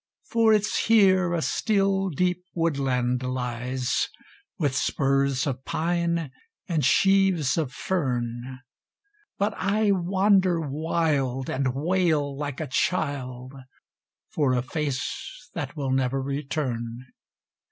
[0.23, 4.09] For it's here a still, deep woodland lies,
[4.57, 6.31] With spurs of pine
[6.67, 8.61] and sheaves of fern;
[9.37, 13.53] But I wander wild, and wail like a child
[14.31, 17.05] For a face that will never return!